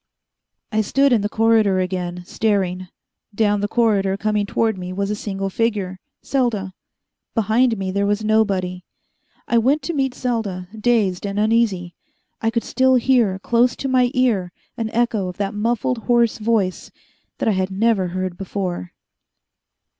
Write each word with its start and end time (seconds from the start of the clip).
I 0.71 0.81
stood 0.81 1.13
in 1.13 1.21
the 1.21 1.29
corridor 1.29 1.79
again, 1.79 2.23
staring. 2.25 2.87
Down 3.35 3.61
the 3.61 3.67
corridor, 3.67 4.17
coming 4.17 4.47
toward 4.47 4.75
me, 4.75 4.91
was 4.91 5.11
a 5.11 5.15
single 5.15 5.51
figure 5.51 5.99
Selda. 6.23 6.73
Behind 7.35 7.77
me 7.77 7.91
there 7.91 8.07
was 8.07 8.23
nobody. 8.23 8.83
I 9.47 9.59
went 9.59 9.83
to 9.83 9.93
meet 9.93 10.15
Selda, 10.15 10.67
dazed 10.75 11.23
and 11.23 11.37
uneasy. 11.37 11.93
I 12.41 12.49
could 12.49 12.63
still 12.63 12.95
hear, 12.95 13.37
close 13.37 13.75
to 13.75 13.87
my 13.87 14.09
ear, 14.15 14.51
an 14.75 14.89
echo 14.89 15.27
of 15.27 15.37
that 15.37 15.53
muffled, 15.53 15.99
hoarse 15.99 16.39
voice 16.39 16.89
that 17.37 17.47
I 17.47 17.51
had 17.51 17.69
never 17.69 18.07
heard 18.07 18.37
before. 18.39 18.93